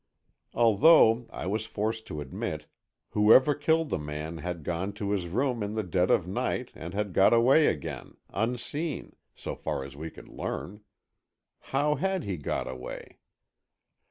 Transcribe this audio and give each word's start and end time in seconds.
Although, 0.55 1.27
I 1.29 1.45
was 1.45 1.67
forced 1.67 2.07
to 2.07 2.21
admit, 2.21 2.65
whoever 3.09 3.53
killed 3.53 3.89
the 3.91 3.99
man 3.99 4.39
had 4.39 4.63
gone 4.63 4.93
to 4.93 5.11
his 5.11 5.27
room 5.27 5.61
in 5.61 5.75
the 5.75 5.83
dead 5.83 6.09
of 6.09 6.27
night, 6.27 6.71
and 6.73 6.95
had 6.95 7.13
got 7.13 7.33
away 7.35 7.67
again, 7.67 8.17
unseen, 8.31 9.15
so 9.35 9.55
far 9.55 9.83
as 9.85 9.95
we 9.95 10.09
could 10.09 10.27
learn. 10.27 10.81
How 11.69 11.93
had 11.93 12.23
he 12.23 12.37
got 12.37 12.67
away? 12.67 13.19